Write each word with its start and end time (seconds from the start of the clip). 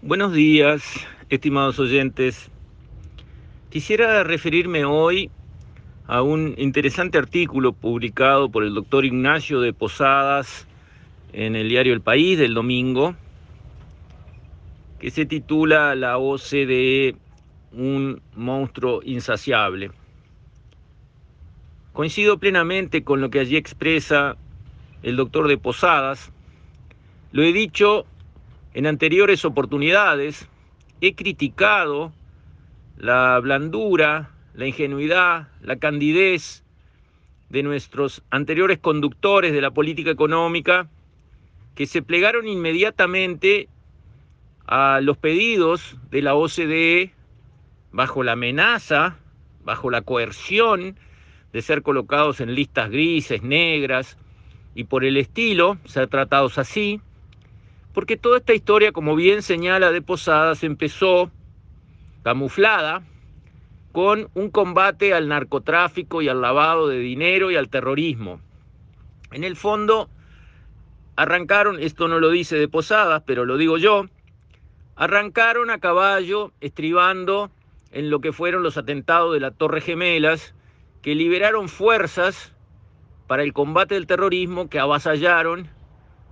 Buenos 0.00 0.32
días, 0.32 1.04
estimados 1.28 1.80
oyentes. 1.80 2.52
Quisiera 3.68 4.22
referirme 4.22 4.84
hoy 4.84 5.28
a 6.06 6.22
un 6.22 6.54
interesante 6.56 7.18
artículo 7.18 7.72
publicado 7.72 8.48
por 8.48 8.62
el 8.62 8.74
doctor 8.74 9.04
Ignacio 9.04 9.60
de 9.60 9.72
Posadas 9.72 10.68
en 11.32 11.56
el 11.56 11.68
diario 11.68 11.94
El 11.94 12.00
País 12.00 12.38
del 12.38 12.54
domingo, 12.54 13.16
que 15.00 15.10
se 15.10 15.26
titula 15.26 15.96
La 15.96 16.16
OCDE, 16.18 17.16
un 17.72 18.22
monstruo 18.36 19.00
insaciable. 19.04 19.90
Coincido 21.92 22.38
plenamente 22.38 23.02
con 23.02 23.20
lo 23.20 23.30
que 23.30 23.40
allí 23.40 23.56
expresa 23.56 24.36
el 25.02 25.16
doctor 25.16 25.48
de 25.48 25.58
Posadas. 25.58 26.30
Lo 27.32 27.42
he 27.42 27.52
dicho 27.52 28.06
en 28.78 28.86
anteriores 28.86 29.44
oportunidades, 29.44 30.48
he 31.00 31.16
criticado 31.16 32.12
la 32.96 33.36
blandura, 33.40 34.30
la 34.54 34.68
ingenuidad, 34.68 35.48
la 35.60 35.80
candidez 35.80 36.62
de 37.48 37.64
nuestros 37.64 38.22
anteriores 38.30 38.78
conductores 38.78 39.52
de 39.52 39.60
la 39.60 39.72
política 39.72 40.12
económica 40.12 40.88
que 41.74 41.86
se 41.86 42.02
plegaron 42.02 42.46
inmediatamente 42.46 43.68
a 44.64 45.00
los 45.02 45.16
pedidos 45.16 45.96
de 46.12 46.22
la 46.22 46.36
OCDE 46.36 47.12
bajo 47.90 48.22
la 48.22 48.32
amenaza, 48.34 49.18
bajo 49.64 49.90
la 49.90 50.02
coerción 50.02 50.94
de 51.52 51.62
ser 51.62 51.82
colocados 51.82 52.40
en 52.40 52.54
listas 52.54 52.90
grises, 52.90 53.42
negras 53.42 54.18
y 54.76 54.84
por 54.84 55.04
el 55.04 55.16
estilo, 55.16 55.78
ser 55.84 56.06
tratados 56.06 56.58
así, 56.58 57.00
porque 57.98 58.16
toda 58.16 58.38
esta 58.38 58.54
historia, 58.54 58.92
como 58.92 59.16
bien 59.16 59.42
señala 59.42 59.90
de 59.90 60.00
Posadas, 60.00 60.62
empezó 60.62 61.32
camuflada 62.22 63.02
con 63.90 64.30
un 64.34 64.50
combate 64.50 65.14
al 65.14 65.26
narcotráfico 65.26 66.22
y 66.22 66.28
al 66.28 66.40
lavado 66.40 66.86
de 66.86 67.00
dinero 67.00 67.50
y 67.50 67.56
al 67.56 67.68
terrorismo. 67.68 68.40
En 69.32 69.42
el 69.42 69.56
fondo, 69.56 70.08
arrancaron, 71.16 71.80
esto 71.80 72.06
no 72.06 72.20
lo 72.20 72.30
dice 72.30 72.56
de 72.56 72.68
Posadas, 72.68 73.24
pero 73.26 73.44
lo 73.44 73.56
digo 73.56 73.78
yo, 73.78 74.04
arrancaron 74.94 75.68
a 75.68 75.80
caballo 75.80 76.52
estribando 76.60 77.50
en 77.90 78.10
lo 78.10 78.20
que 78.20 78.32
fueron 78.32 78.62
los 78.62 78.76
atentados 78.76 79.34
de 79.34 79.40
la 79.40 79.50
Torre 79.50 79.80
Gemelas, 79.80 80.54
que 81.02 81.16
liberaron 81.16 81.68
fuerzas 81.68 82.52
para 83.26 83.42
el 83.42 83.52
combate 83.52 83.96
del 83.96 84.06
terrorismo, 84.06 84.70
que 84.70 84.78
avasallaron 84.78 85.68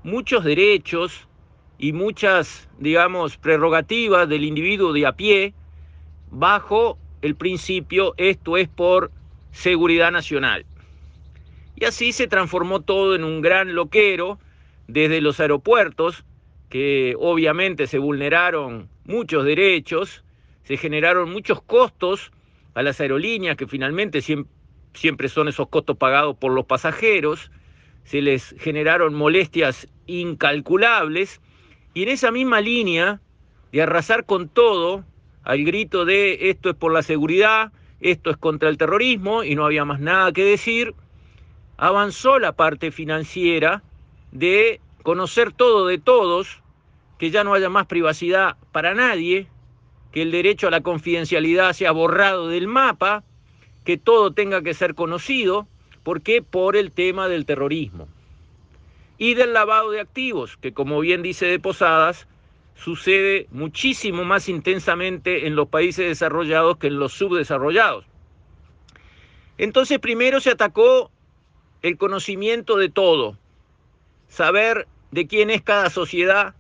muchos 0.05 0.45
derechos 0.45 1.27
y 1.79 1.93
muchas, 1.93 2.69
digamos, 2.79 3.37
prerrogativas 3.37 4.29
del 4.29 4.45
individuo 4.45 4.93
de 4.93 5.07
a 5.07 5.13
pie 5.13 5.55
bajo 6.31 6.99
el 7.23 7.35
principio 7.35 8.15
esto 8.17 8.57
es 8.57 8.69
por 8.69 9.11
seguridad 9.53 10.11
nacional. 10.13 10.65
Y 11.77 11.85
así 11.85 12.13
se 12.13 12.27
transformó 12.27 12.81
todo 12.81 13.15
en 13.15 13.25
un 13.25 13.43
gran 13.43 13.75
loquero 13.75 14.39
desde 14.89 15.21
los 15.21 15.41
aeropuertos, 15.41 16.25
que 16.69 17.15
obviamente 17.19 17.87
se 17.87 17.99
vulneraron 17.99 18.89
muchos 19.05 19.45
derechos, 19.45 20.25
se 20.65 20.77
generaron 20.77 21.31
muchos 21.31 21.63
costos 21.63 22.33
a 22.75 22.83
las 22.83 23.01
aerolíneas, 23.01 23.57
que 23.57 23.67
finalmente 23.67 24.21
siempre 24.95 25.29
son 25.29 25.49
esos 25.49 25.69
costos 25.69 25.97
pagados 25.97 26.37
por 26.37 26.53
los 26.53 26.65
pasajeros, 26.65 27.51
se 28.05 28.23
les 28.23 28.55
generaron 28.59 29.15
molestias 29.15 29.89
incalculables, 30.07 31.41
y 31.97 32.03
en 32.03 32.11
esa 32.11 32.31
misma 32.31 32.61
línea 32.61 33.23
de 33.73 33.81
arrasar 33.81 34.27
con 34.27 34.51
todo, 34.51 35.03
al 35.43 35.65
grito 35.65 36.05
de 36.05 36.51
esto 36.51 36.69
es 36.69 36.77
por 36.77 36.93
la 36.93 37.01
seguridad, 37.01 37.73
esto 38.01 38.29
es 38.29 38.37
contra 38.37 38.69
el 38.69 38.77
terrorismo, 38.77 39.45
y 39.45 39.55
no 39.55 39.65
había 39.65 39.87
más 39.87 39.99
nada 39.99 40.31
que 40.31 40.45
decir, 40.45 40.95
avanzó 41.79 42.39
la 42.39 42.53
parte 42.53 42.91
financiera 42.91 43.83
de 44.31 44.83
conocer 45.05 45.53
todo 45.53 45.87
de 45.87 45.97
todos, 45.97 46.61
que 47.17 47.31
ya 47.31 47.45
no 47.45 47.55
haya 47.55 47.71
más 47.71 47.87
privacidad 47.87 48.59
para 48.73 48.93
nadie, 48.93 49.49
que 50.13 50.21
el 50.21 50.33
derecho 50.33 50.69
a 50.69 50.73
la 50.73 50.83
confidencialidad 50.83 51.73
sea 51.73 51.93
borrado 51.93 52.49
del 52.49 52.69
mapa, 52.69 53.25
que 53.87 53.97
todo 53.97 54.35
tenga 54.35 54.61
que 54.61 54.75
ser 54.75 54.95
conocido, 54.95 55.67
¿por 56.03 56.21
qué? 56.21 56.43
Por 56.43 56.77
el 56.77 56.93
tema 56.93 57.27
del 57.27 57.47
terrorismo. 57.47 58.07
Y 59.19 59.35
del 59.35 59.53
lavado 59.53 59.91
de 59.91 60.01
activos, 60.01 60.57
que 60.57 60.73
como 60.73 61.01
bien 61.01 61.23
dice 61.23 61.47
de 61.47 61.59
Posadas, 61.59 62.27
sucede 62.75 63.47
muchísimo 63.51 64.25
más 64.25 64.49
intensamente 64.49 65.47
en 65.47 65.57
los 65.57 65.69
países 65.69 66.07
desarrollados 66.07 66.77
que 66.77 66.89
en 66.89 66.99
los 66.99 67.13
subdesarrollados. 67.15 68.05
Entonces 69.59 69.99
primero 69.99 70.41
se 70.41 70.51
atacó 70.51 71.11
el 71.83 71.97
conocimiento 71.97 72.77
de 72.77 72.91
todo, 72.91 73.39
saber 74.29 74.87
de 75.11 75.27
quién 75.27 75.51
es 75.51 75.63
cada 75.63 75.89
sociedad, 75.89 76.55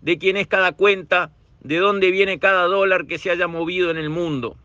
de 0.00 0.18
quién 0.18 0.36
es 0.36 0.48
cada 0.48 0.72
cuenta, 0.72 1.30
de 1.60 1.78
dónde 1.78 2.10
viene 2.10 2.38
cada 2.38 2.64
dólar 2.64 3.06
que 3.06 3.18
se 3.18 3.30
haya 3.30 3.46
movido 3.46 3.90
en 3.90 3.98
el 3.98 4.10
mundo. 4.10 4.56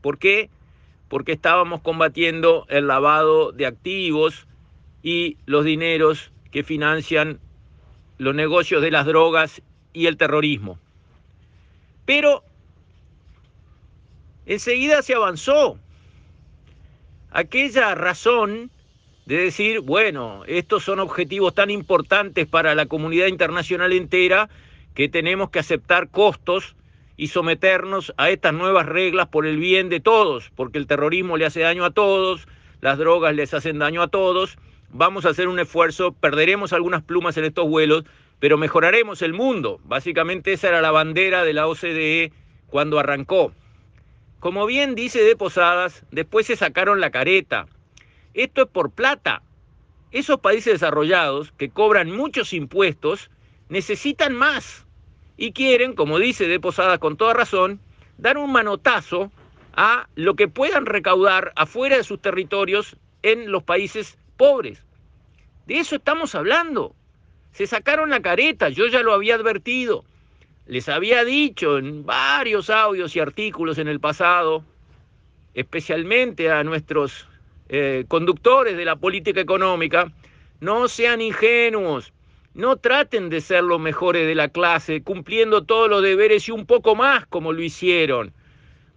¿Por 0.00 0.18
qué? 0.18 0.50
Porque 1.08 1.32
estábamos 1.32 1.80
combatiendo 1.80 2.66
el 2.68 2.86
lavado 2.86 3.50
de 3.50 3.66
activos 3.66 4.46
y 5.02 5.36
los 5.46 5.64
dineros 5.64 6.32
que 6.54 6.62
financian 6.62 7.40
los 8.16 8.32
negocios 8.32 8.80
de 8.80 8.92
las 8.92 9.06
drogas 9.06 9.60
y 9.92 10.06
el 10.06 10.16
terrorismo. 10.16 10.78
Pero 12.06 12.44
enseguida 14.46 15.02
se 15.02 15.14
avanzó. 15.14 15.80
Aquella 17.32 17.96
razón 17.96 18.70
de 19.26 19.38
decir, 19.38 19.80
bueno, 19.80 20.44
estos 20.46 20.84
son 20.84 21.00
objetivos 21.00 21.56
tan 21.56 21.70
importantes 21.70 22.46
para 22.46 22.76
la 22.76 22.86
comunidad 22.86 23.26
internacional 23.26 23.92
entera 23.92 24.48
que 24.94 25.08
tenemos 25.08 25.50
que 25.50 25.58
aceptar 25.58 26.08
costos 26.08 26.76
y 27.16 27.28
someternos 27.28 28.14
a 28.16 28.30
estas 28.30 28.54
nuevas 28.54 28.86
reglas 28.86 29.26
por 29.26 29.44
el 29.44 29.56
bien 29.56 29.88
de 29.88 29.98
todos, 29.98 30.52
porque 30.54 30.78
el 30.78 30.86
terrorismo 30.86 31.36
le 31.36 31.46
hace 31.46 31.62
daño 31.62 31.84
a 31.84 31.90
todos, 31.90 32.46
las 32.80 32.96
drogas 32.96 33.34
les 33.34 33.52
hacen 33.54 33.80
daño 33.80 34.02
a 34.02 34.08
todos, 34.08 34.56
vamos 34.94 35.26
a 35.26 35.30
hacer 35.30 35.48
un 35.48 35.58
esfuerzo, 35.58 36.12
perderemos 36.12 36.72
algunas 36.72 37.02
plumas 37.02 37.36
en 37.36 37.44
estos 37.44 37.68
vuelos, 37.68 38.04
pero 38.38 38.56
mejoraremos 38.56 39.22
el 39.22 39.32
mundo. 39.32 39.80
Básicamente 39.84 40.52
esa 40.52 40.68
era 40.68 40.80
la 40.80 40.92
bandera 40.92 41.44
de 41.44 41.52
la 41.52 41.66
OCDE 41.66 42.32
cuando 42.68 43.00
arrancó. 43.00 43.52
Como 44.38 44.66
bien 44.66 44.94
dice 44.94 45.22
de 45.22 45.36
Posadas, 45.36 46.04
después 46.12 46.46
se 46.46 46.54
sacaron 46.54 47.00
la 47.00 47.10
careta. 47.10 47.66
Esto 48.34 48.62
es 48.62 48.68
por 48.68 48.92
plata. 48.92 49.42
Esos 50.12 50.38
países 50.38 50.74
desarrollados 50.74 51.50
que 51.52 51.70
cobran 51.70 52.12
muchos 52.12 52.52
impuestos 52.52 53.30
necesitan 53.68 54.32
más 54.32 54.86
y 55.36 55.52
quieren, 55.52 55.94
como 55.94 56.20
dice 56.20 56.46
de 56.46 56.60
Posadas 56.60 57.00
con 57.00 57.16
toda 57.16 57.34
razón, 57.34 57.80
dar 58.16 58.38
un 58.38 58.52
manotazo 58.52 59.32
a 59.72 60.06
lo 60.14 60.36
que 60.36 60.46
puedan 60.46 60.86
recaudar 60.86 61.52
afuera 61.56 61.96
de 61.96 62.04
sus 62.04 62.22
territorios 62.22 62.96
en 63.22 63.50
los 63.50 63.64
países 63.64 64.18
pobres. 64.34 64.82
De 65.66 65.78
eso 65.78 65.96
estamos 65.96 66.34
hablando. 66.34 66.94
Se 67.52 67.66
sacaron 67.66 68.10
la 68.10 68.20
careta, 68.20 68.68
yo 68.68 68.86
ya 68.86 69.02
lo 69.02 69.12
había 69.12 69.36
advertido. 69.36 70.04
Les 70.66 70.88
había 70.88 71.24
dicho 71.24 71.78
en 71.78 72.04
varios 72.04 72.70
audios 72.70 73.14
y 73.16 73.20
artículos 73.20 73.78
en 73.78 73.88
el 73.88 74.00
pasado, 74.00 74.64
especialmente 75.54 76.50
a 76.50 76.64
nuestros 76.64 77.28
eh, 77.68 78.04
conductores 78.08 78.76
de 78.76 78.84
la 78.84 78.96
política 78.96 79.40
económica, 79.40 80.10
no 80.60 80.88
sean 80.88 81.20
ingenuos, 81.20 82.12
no 82.54 82.76
traten 82.76 83.28
de 83.28 83.40
ser 83.40 83.64
los 83.64 83.80
mejores 83.80 84.26
de 84.26 84.34
la 84.34 84.48
clase, 84.48 85.02
cumpliendo 85.02 85.64
todos 85.64 85.90
los 85.90 86.02
deberes 86.02 86.48
y 86.48 86.52
un 86.52 86.66
poco 86.66 86.94
más 86.94 87.26
como 87.26 87.52
lo 87.52 87.62
hicieron, 87.62 88.32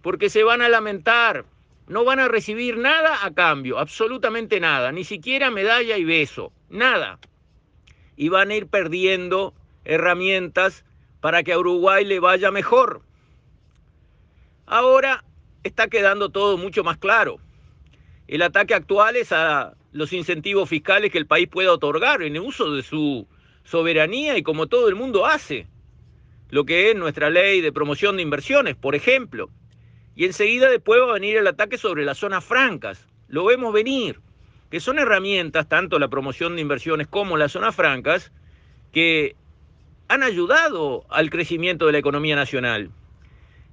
porque 0.00 0.30
se 0.30 0.44
van 0.44 0.62
a 0.62 0.68
lamentar, 0.68 1.44
no 1.88 2.04
van 2.04 2.20
a 2.20 2.28
recibir 2.28 2.76
nada 2.76 3.24
a 3.24 3.32
cambio, 3.32 3.78
absolutamente 3.78 4.60
nada, 4.60 4.92
ni 4.92 5.04
siquiera 5.04 5.50
medalla 5.50 5.96
y 5.96 6.04
beso, 6.04 6.52
nada. 6.68 7.18
Y 8.16 8.28
van 8.28 8.50
a 8.50 8.56
ir 8.56 8.66
perdiendo 8.66 9.54
herramientas 9.84 10.84
para 11.20 11.42
que 11.42 11.52
a 11.52 11.58
Uruguay 11.58 12.04
le 12.04 12.20
vaya 12.20 12.50
mejor. 12.50 13.02
Ahora 14.66 15.24
está 15.62 15.88
quedando 15.88 16.28
todo 16.28 16.58
mucho 16.58 16.84
más 16.84 16.98
claro. 16.98 17.38
El 18.26 18.42
ataque 18.42 18.74
actual 18.74 19.16
es 19.16 19.32
a 19.32 19.74
los 19.92 20.12
incentivos 20.12 20.68
fiscales 20.68 21.10
que 21.10 21.18
el 21.18 21.26
país 21.26 21.48
pueda 21.48 21.72
otorgar 21.72 22.22
en 22.22 22.36
el 22.36 22.42
uso 22.42 22.72
de 22.72 22.82
su 22.82 23.26
soberanía 23.64 24.36
y 24.36 24.42
como 24.42 24.66
todo 24.66 24.88
el 24.88 24.94
mundo 24.94 25.26
hace. 25.26 25.66
Lo 26.50 26.64
que 26.64 26.90
es 26.90 26.96
nuestra 26.96 27.30
ley 27.30 27.60
de 27.60 27.72
promoción 27.72 28.16
de 28.16 28.22
inversiones, 28.22 28.76
por 28.76 28.94
ejemplo. 28.94 29.50
Y 30.18 30.24
enseguida 30.24 30.68
después 30.68 31.00
va 31.00 31.10
a 31.10 31.12
venir 31.12 31.36
el 31.36 31.46
ataque 31.46 31.78
sobre 31.78 32.04
las 32.04 32.18
zonas 32.18 32.44
francas. 32.44 33.06
Lo 33.28 33.44
vemos 33.44 33.72
venir, 33.72 34.18
que 34.68 34.80
son 34.80 34.98
herramientas, 34.98 35.68
tanto 35.68 36.00
la 36.00 36.08
promoción 36.08 36.56
de 36.56 36.62
inversiones 36.62 37.06
como 37.06 37.36
las 37.36 37.52
zonas 37.52 37.76
francas, 37.76 38.32
que 38.92 39.36
han 40.08 40.24
ayudado 40.24 41.06
al 41.08 41.30
crecimiento 41.30 41.86
de 41.86 41.92
la 41.92 41.98
economía 41.98 42.34
nacional. 42.34 42.90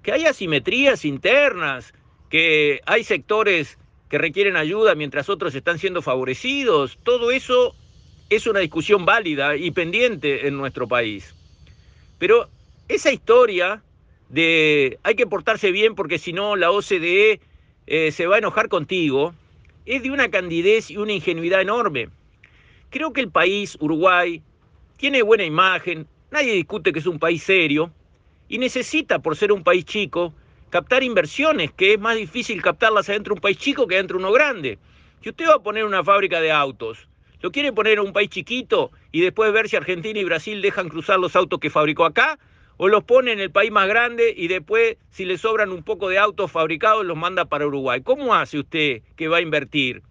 Que 0.03 0.11
hay 0.11 0.27
asimetrías 0.27 1.03
internas, 1.03 1.95
que 2.29 2.79
hay 2.85 3.03
sectores 3.03 3.79
que 4.07 4.19
requieren 4.19 4.55
ayuda 4.55 4.93
mientras 4.93 5.29
otros 5.29 5.55
están 5.55 5.79
siendo 5.79 6.03
favorecidos, 6.03 6.99
todo 7.01 7.31
eso 7.31 7.73
es 8.29 8.45
una 8.45 8.59
discusión 8.59 9.03
válida 9.03 9.55
y 9.55 9.71
pendiente 9.71 10.47
en 10.47 10.57
nuestro 10.57 10.87
país. 10.87 11.33
Pero 12.19 12.49
esa 12.87 13.11
historia 13.11 13.81
de 14.35 14.99
hay 15.03 15.15
que 15.15 15.25
portarse 15.25 15.71
bien 15.71 15.95
porque 15.95 16.19
si 16.19 16.33
no 16.33 16.57
la 16.57 16.69
OCDE 16.69 17.39
eh, 17.87 18.11
se 18.11 18.27
va 18.27 18.35
a 18.35 18.39
enojar 18.39 18.67
contigo, 18.67 19.33
es 19.85 20.03
de 20.03 20.11
una 20.11 20.29
candidez 20.29 20.91
y 20.91 20.97
una 20.97 21.13
ingenuidad 21.13 21.61
enorme. 21.61 22.09
Creo 22.89 23.13
que 23.13 23.21
el 23.21 23.31
país, 23.31 23.77
Uruguay, 23.79 24.43
tiene 24.97 25.21
buena 25.21 25.45
imagen, 25.45 26.05
nadie 26.31 26.51
discute 26.53 26.91
que 26.91 26.99
es 26.99 27.05
un 27.05 27.17
país 27.17 27.43
serio 27.43 27.91
y 28.49 28.57
necesita, 28.57 29.19
por 29.19 29.37
ser 29.37 29.53
un 29.53 29.63
país 29.63 29.85
chico, 29.85 30.33
captar 30.69 31.01
inversiones, 31.01 31.71
que 31.71 31.93
es 31.93 31.99
más 31.99 32.17
difícil 32.17 32.61
captarlas 32.61 33.07
adentro 33.07 33.33
de 33.33 33.37
un 33.37 33.41
país 33.41 33.57
chico 33.57 33.87
que 33.87 33.95
adentro 33.95 34.17
de 34.17 34.25
uno 34.25 34.33
grande. 34.33 34.77
Si 35.23 35.29
usted 35.29 35.47
va 35.47 35.55
a 35.55 35.63
poner 35.63 35.85
una 35.85 36.03
fábrica 36.03 36.41
de 36.41 36.51
autos, 36.51 37.07
lo 37.39 37.51
quiere 37.51 37.71
poner 37.71 37.99
en 37.99 38.05
un 38.05 38.13
país 38.13 38.29
chiquito 38.29 38.91
y 39.13 39.21
después 39.21 39.53
ver 39.53 39.69
si 39.69 39.77
Argentina 39.77 40.19
y 40.19 40.25
Brasil 40.25 40.61
dejan 40.61 40.89
cruzar 40.89 41.19
los 41.19 41.37
autos 41.37 41.59
que 41.59 41.69
fabricó 41.69 42.03
acá, 42.03 42.37
o 42.77 42.87
los 42.87 43.03
pone 43.03 43.31
en 43.31 43.39
el 43.39 43.51
país 43.51 43.71
más 43.71 43.87
grande 43.87 44.33
y 44.35 44.47
después, 44.47 44.97
si 45.11 45.25
le 45.25 45.37
sobran 45.37 45.71
un 45.71 45.83
poco 45.83 46.09
de 46.09 46.17
autos 46.17 46.51
fabricados, 46.51 47.05
los 47.05 47.17
manda 47.17 47.45
para 47.45 47.67
Uruguay. 47.67 48.01
¿Cómo 48.01 48.35
hace 48.35 48.59
usted 48.59 49.01
que 49.15 49.27
va 49.27 49.37
a 49.37 49.41
invertir? 49.41 50.03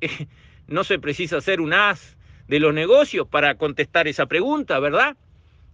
no 0.66 0.84
se 0.84 0.98
precisa 0.98 1.40
ser 1.40 1.60
un 1.60 1.72
as 1.72 2.16
de 2.48 2.60
los 2.60 2.74
negocios 2.74 3.26
para 3.26 3.54
contestar 3.54 4.08
esa 4.08 4.26
pregunta, 4.26 4.78
¿verdad? 4.80 5.16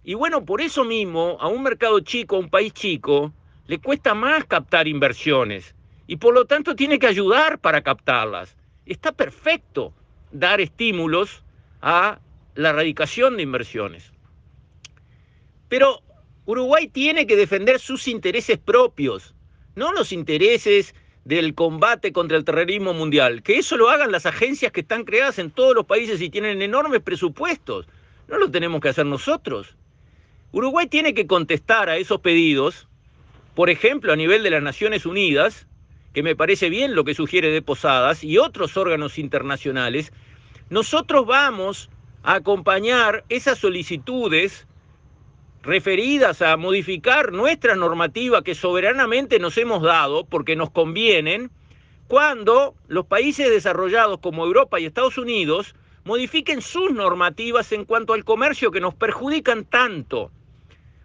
Y 0.03 0.13
bueno, 0.13 0.45
por 0.45 0.61
eso 0.61 0.85
mismo, 0.85 1.37
a 1.39 1.47
un 1.47 1.63
mercado 1.63 1.99
chico, 1.99 2.35
a 2.35 2.39
un 2.39 2.49
país 2.49 2.73
chico, 2.73 3.33
le 3.67 3.79
cuesta 3.79 4.13
más 4.13 4.45
captar 4.45 4.87
inversiones 4.87 5.75
y 6.07 6.15
por 6.15 6.33
lo 6.33 6.45
tanto 6.45 6.75
tiene 6.75 6.99
que 6.99 7.07
ayudar 7.07 7.59
para 7.59 7.81
captarlas. 7.81 8.55
Está 8.85 9.11
perfecto 9.11 9.93
dar 10.31 10.61
estímulos 10.61 11.43
a 11.81 12.19
la 12.55 12.69
erradicación 12.69 13.35
de 13.35 13.43
inversiones. 13.43 14.13
Pero 15.67 16.01
Uruguay 16.47 16.87
tiene 16.87 17.27
que 17.27 17.35
defender 17.35 17.77
sus 17.77 18.07
intereses 18.07 18.57
propios, 18.57 19.35
no 19.75 19.91
los 19.91 20.13
intereses 20.13 20.95
del 21.25 21.53
combate 21.53 22.13
contra 22.13 22.37
el 22.37 22.45
terrorismo 22.45 22.93
mundial. 22.93 23.43
Que 23.43 23.57
eso 23.57 23.75
lo 23.75 23.89
hagan 23.89 24.13
las 24.13 24.25
agencias 24.25 24.71
que 24.71 24.79
están 24.79 25.03
creadas 25.03 25.39
en 25.39 25.51
todos 25.51 25.75
los 25.75 25.85
países 25.85 26.21
y 26.21 26.29
tienen 26.29 26.61
enormes 26.61 27.01
presupuestos. 27.01 27.85
No 28.29 28.37
lo 28.37 28.49
tenemos 28.49 28.79
que 28.79 28.87
hacer 28.87 29.05
nosotros. 29.05 29.75
Uruguay 30.53 30.87
tiene 30.87 31.13
que 31.13 31.27
contestar 31.27 31.89
a 31.89 31.97
esos 31.97 32.21
pedidos, 32.21 32.87
por 33.53 33.69
ejemplo, 33.69 34.13
a 34.13 34.15
nivel 34.15 34.41
de 34.41 34.51
las 34.51 34.63
Naciones 34.63 35.05
Unidas, 35.05 35.67
que 36.13 36.23
me 36.23 36.37
parece 36.37 36.69
bien 36.69 36.95
lo 36.95 37.03
que 37.03 37.13
sugiere 37.13 37.51
de 37.51 37.61
Posadas 37.61 38.23
y 38.23 38.37
otros 38.37 38.77
órganos 38.77 39.17
internacionales. 39.17 40.13
Nosotros 40.69 41.25
vamos 41.25 41.89
a 42.23 42.35
acompañar 42.35 43.25
esas 43.27 43.57
solicitudes 43.57 44.65
referidas 45.67 46.41
a 46.41 46.55
modificar 46.55 47.33
nuestra 47.33 47.75
normativa 47.75 48.41
que 48.41 48.55
soberanamente 48.55 49.37
nos 49.37 49.57
hemos 49.57 49.83
dado 49.83 50.23
porque 50.23 50.55
nos 50.55 50.71
convienen, 50.71 51.51
cuando 52.07 52.73
los 52.87 53.05
países 53.05 53.49
desarrollados 53.49 54.19
como 54.21 54.45
Europa 54.45 54.79
y 54.79 54.85
Estados 54.85 55.17
Unidos 55.17 55.75
modifiquen 56.05 56.61
sus 56.61 56.91
normativas 56.91 57.73
en 57.73 57.83
cuanto 57.83 58.13
al 58.13 58.23
comercio 58.23 58.71
que 58.71 58.79
nos 58.79 58.95
perjudican 58.95 59.65
tanto, 59.65 60.31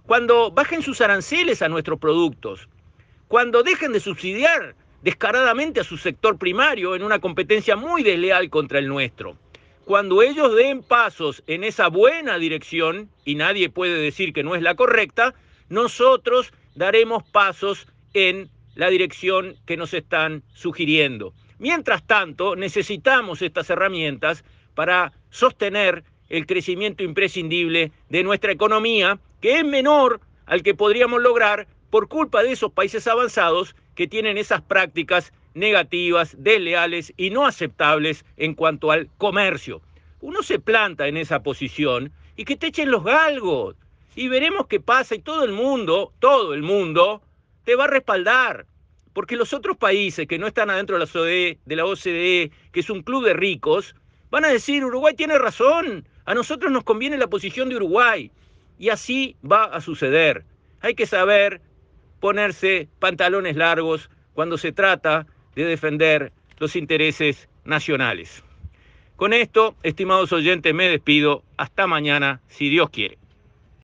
cuando 0.07 0.53
bajen 0.53 0.83
sus 0.83 1.01
aranceles 1.01 1.61
a 1.61 1.69
nuestros 1.69 1.99
productos, 1.99 2.69
cuando 3.27 3.65
dejen 3.65 3.93
de 3.93 3.99
subsidiar 3.99 4.77
descaradamente 5.03 5.81
a 5.81 5.85
su 5.85 5.97
sector 5.97 6.39
primario 6.39 6.95
en 6.95 7.03
una 7.03 7.19
competencia 7.19 7.75
muy 7.75 8.05
desleal 8.05 8.49
contra 8.49 8.79
el 8.79 8.87
nuestro 8.87 9.37
cuando 9.85 10.23
ellos 10.23 10.55
den 10.55 10.83
pasos 10.83 11.43
en 11.47 11.65
esa 11.65 11.89
buena 11.89 12.39
dirección, 12.39 13.11
y 13.25 13.35
nadie 13.35 13.69
puede 13.69 13.99
decir 13.99 14.33
que 14.33 14.43
no 14.43 14.55
es 14.55 14.63
la 14.63 14.75
correcta, 14.75 15.35
nosotros 15.69 16.53
daremos 16.75 17.23
pasos 17.25 17.87
en 18.15 18.51
la 18.75 18.89
dirección 18.91 19.57
que 19.67 19.77
nos 19.77 19.95
están 19.95 20.43
sugiriendo. 20.55 21.35
Mientras 21.59 22.07
tanto, 22.07 22.57
necesitamos 22.57 23.43
estas 23.43 23.71
herramientas 23.71 24.45
para 24.75 25.13
sostener 25.31 26.05
el 26.29 26.47
crecimiento 26.47 27.03
imprescindible 27.03 27.93
de 28.09 28.23
nuestra 28.23 28.53
economía, 28.53 29.19
que 29.41 29.59
es 29.59 29.65
menor 29.65 30.21
al 30.47 30.63
que 30.63 30.75
podríamos 30.75 31.21
lograr 31.21 31.67
por 31.91 32.09
culpa 32.09 32.43
de 32.43 32.53
esos 32.53 32.73
países 32.73 33.07
avanzados 33.07 33.77
que 33.95 34.09
tienen 34.09 34.39
esas 34.39 34.63
prácticas 34.63 35.33
negativas, 35.55 36.37
desleales 36.39 37.13
y 37.17 37.31
no 37.31 37.47
aceptables 37.47 38.25
en 38.37 38.55
cuanto 38.55 38.91
al 38.91 39.09
comercio. 39.19 39.83
Uno 40.21 40.43
se 40.43 40.59
planta 40.59 41.09
en 41.09 41.17
esa 41.17 41.43
posición 41.43 42.13
y 42.37 42.45
que 42.45 42.57
te 42.57 42.69
echen 42.69 42.91
los 42.91 43.05
galgos 43.05 43.77
y 44.15 44.29
veremos 44.29 44.67
qué 44.67 44.81
pasa 44.81 45.15
y 45.15 45.21
todo 45.21 45.45
el 45.45 45.53
mundo, 45.53 46.13
todo 46.19 46.55
el 46.55 46.63
mundo 46.63 47.23
te 47.65 47.77
va 47.77 47.85
a 47.85 47.89
respaldar. 47.89 48.67
Porque 49.13 49.37
los 49.37 49.53
otros 49.53 49.77
países 49.77 50.27
que 50.27 50.39
no 50.39 50.47
están 50.47 50.71
adentro 50.71 50.97
de 50.97 51.01
la, 51.01 51.05
OCDE, 51.05 51.59
de 51.65 51.77
la 51.77 51.85
OCDE, 51.85 52.51
que 52.73 52.81
es 52.81 52.89
un 52.89 53.03
club 53.03 53.25
de 53.25 53.35
ricos, 53.35 53.95
van 54.31 54.45
a 54.45 54.49
decir, 54.49 54.85
Uruguay 54.85 55.15
tiene 55.15 55.39
razón, 55.39 56.07
a 56.25 56.35
nosotros 56.35 56.73
nos 56.73 56.85
conviene 56.85 57.19
la 57.19 57.27
posición 57.27 57.69
de 57.69 57.77
Uruguay. 57.77 58.31
Y 58.79 58.89
así 58.89 59.37
va 59.49 59.65
a 59.65 59.81
suceder. 59.81 60.45
Hay 60.81 60.95
que 60.95 61.07
saber 61.07 61.61
ponerse 62.21 62.89
pantalones 62.99 63.57
largos 63.57 64.09
cuando 64.35 64.57
se 64.57 64.73
trata 64.73 65.27
de 65.55 65.65
defender 65.65 66.33
los 66.59 66.77
intereses 66.77 67.49
nacionales. 67.65 68.43
Con 69.17 69.33
esto, 69.33 69.77
estimados 69.83 70.33
oyentes, 70.33 70.75
me 70.75 70.89
despido. 70.89 71.45
Hasta 71.57 71.87
mañana, 71.87 72.41
si 72.49 72.69
Dios 72.69 72.91
quiere. 72.91 73.19